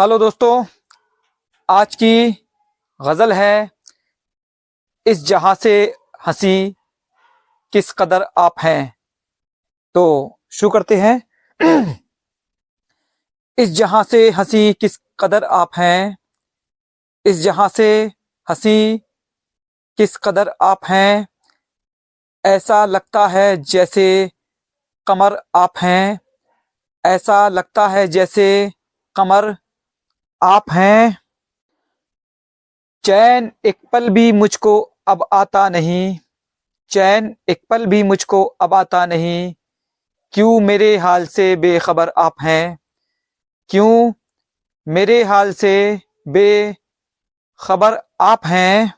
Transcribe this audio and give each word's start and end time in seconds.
Hello 0.00 0.18
दोस्तों, 0.18 0.64
आज 1.70 1.94
की 1.94 2.30
गज़ल 3.02 3.32
है, 3.32 3.70
इस 5.06 5.24
जहाँ 5.24 5.54
से 5.54 5.94
हँसी 6.26 6.76
किस 7.72 7.92
कदर 7.92 8.26
आप 8.38 8.54
हैं? 8.62 8.94
तो 9.94 10.38
शुरू 10.52 10.70
करते 10.70 10.96
हैं। 10.96 11.22
इस 13.58 13.68
जहाँ 13.68 14.04
से 14.04 14.30
हँसी 14.30 14.72
किस 14.72 15.00
कदर 15.20 15.44
आप 15.44 15.70
हैं? 15.76 16.16
इस 17.24 17.36
जहाँ 17.36 17.68
से 17.68 18.12
हँसी 18.50 18.98
किस 19.96 20.16
कदर 20.16 20.54
आप 20.62 20.80
हैं? 20.88 21.26
ऐसा 22.46 22.86
लगता 22.86 23.26
है 23.26 23.56
जैसे 23.56 24.30
कमर 25.06 25.42
आप 25.54 25.72
हैं। 25.78 26.20
ऐसा 27.06 27.48
लगता 27.48 27.88
है 27.88 28.08
जैसे 28.08 28.72
कमर 29.16 29.56
आप 30.42 30.64
हैं। 30.72 31.18
चैन 33.04 33.52
एक 33.64 33.78
पल 33.92 34.08
भी 34.08 34.32
मुझको 34.32 34.80
अब 35.08 35.26
आता 35.32 35.68
नहीं। 35.68 36.18
चैन 36.88 37.36
एक 37.48 37.62
पल 37.70 37.86
भी 37.86 38.02
मुझको 38.02 38.44
अब 38.44 38.74
आता 38.74 39.06
नहीं। 39.06 39.54
क्यों 40.32 40.60
मेरे 40.60 40.96
हाल 40.96 41.26
से 41.26 41.56
बेखबर 41.56 42.08
आप 42.08 42.34
हैं? 42.42 42.78
क्यों 43.68 44.12
मेरे 44.88 45.24
हाल 45.24 45.52
से 45.52 46.00
बेखबर 46.28 48.02
आप 48.20 48.46
हैं? 48.46 48.92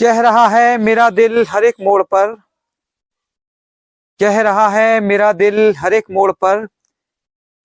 कह 0.00 0.20
रहा 0.20 0.48
है 0.48 0.78
मेरा 0.78 1.10
दिल 1.10 1.46
हर 1.48 1.64
एक 1.64 1.74
मोड़ 1.80 2.02
पर। 2.02 2.34
कह 4.20 4.40
रहा 4.40 4.68
है 4.68 5.00
मेरा 5.00 5.32
दिल 5.32 5.74
हर 5.78 5.92
एक 5.94 6.10
मोड़ 6.10 6.32
पर। 6.32 6.68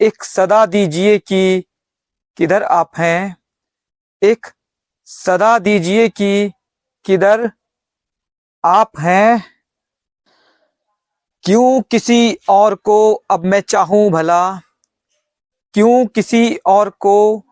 एक 0.02 0.23
सदा 0.23 0.66
दीजिए 0.66 1.17
कि 1.17 1.63
किधर 2.37 2.63
आप 2.63 2.91
हैं। 2.98 3.37
एक 4.24 4.46
सदा 5.05 5.60
दीजिए 5.60 6.10
कि 6.10 6.51
किधर 7.05 7.51
आप 8.65 8.91
हैं। 8.99 9.43
क्यों 11.43 11.82
किसी 11.82 12.40
और 12.49 12.76
को 12.76 13.13
अब 13.13 13.46
मैं 13.46 13.62
चाहूँ 13.62 14.12
भला। 14.12 14.62
क्यों 15.74 16.05
किसी 16.05 16.55
और 16.65 16.90
को 16.90 17.46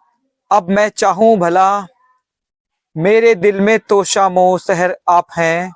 अब 0.52 0.70
मैं 0.70 0.90
चाहूँ 0.90 1.38
भला। 1.38 1.88
मेरे 2.98 3.36
दिल 3.36 3.62
में 3.62 3.80
तो 3.80 4.04
शामो 4.04 4.58
शहर 4.58 4.98
आप 5.10 5.28
हैं। 5.38 5.72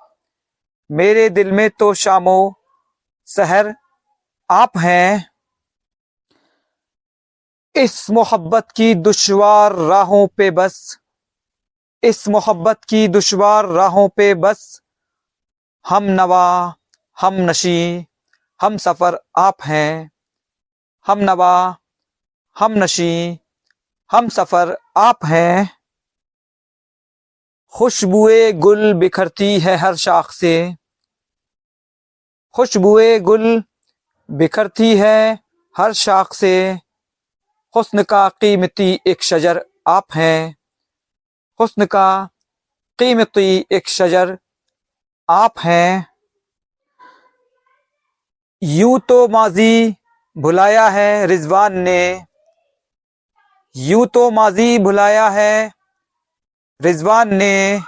मेरे 0.91 1.29
दिल 1.29 1.51
में 1.51 1.69
तो 1.69 1.93
शामो 1.93 2.55
शहर 3.27 3.75
आप 4.51 4.77
हैं। 4.77 5.30
इस 7.81 8.09
मोहब्बत 8.09 8.71
की 8.71 8.95
दुशवार 8.95 9.73
राहों 9.73 10.27
पे 10.27 10.51
बस। 10.51 10.99
इस 12.03 12.27
मोहब्बत 12.27 12.83
की 12.83 13.07
दुशवार 13.07 13.65
राहों 13.65 14.09
पे 14.09 14.33
बस। 14.33 14.81
हम 15.87 16.03
नवा, 16.03 16.75
हम 17.21 17.33
नशी, 17.33 18.05
हम 18.61 18.77
सफ़र 18.77 19.19
आप 19.37 19.57
हैं। 19.63 20.11
हम 21.07 21.19
नवा, 21.19 21.77
हम 22.59 22.71
नशी, 22.71 23.39
हम 24.11 24.29
सफ़र 24.29 24.77
आप 24.97 25.25
हैं। 25.25 25.69
खुशबुए 27.73 28.51
गुल 28.51 28.93
बिखरती 28.93 29.59
है 29.59 29.75
हर 29.75 29.95
शाख 29.95 30.31
से। 30.31 30.75
खुशबुए 32.53 33.19
गुल 33.19 33.63
बिखरती 34.31 34.97
है 34.97 35.39
हर 35.77 35.93
शाख 35.93 36.33
से। 36.33 36.79
हुस्न 37.75 38.03
का 38.03 38.29
कीमती 38.29 38.99
एक 39.07 39.23
शजर 39.23 39.65
आप 39.87 40.05
हैं। 40.15 40.55
हुस्न 41.59 41.85
का 41.85 42.29
कीमती 42.99 43.65
एक 43.71 43.87
शजर 43.87 44.37
आप 45.29 45.59
हैं। 45.59 46.07
यूँ 48.63 48.99
तो 48.99 49.27
माजी 49.27 49.95
भुलाया 50.37 50.89
है 50.89 51.25
रिजवान 51.25 51.77
ने। 51.77 52.25
यूँ 53.75 54.07
तो 54.07 54.31
माजी 54.31 54.79
भुलाया 54.79 55.29
है 55.29 55.71
रिजवान 56.81 57.33
ने। 57.33 57.81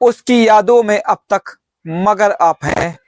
उसकी 0.00 0.48
यादों 0.48 0.82
में 0.82 1.02
अब 1.02 1.18
तक 1.32 1.56
मगर 1.86 2.32
आप 2.32 2.64
हैं। 2.64 2.98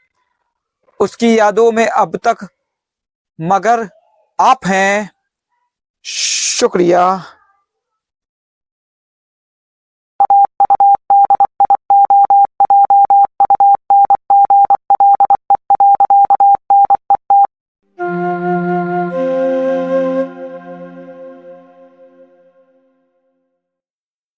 उसकी 1.01 1.39
यादों 1.39 1.73
में 1.73 1.87
अब 1.87 2.17
तक 2.17 2.49
मगर 3.41 3.89
आप 4.41 4.67
हैं। 4.67 5.20
शुक्रिया। 6.05 7.23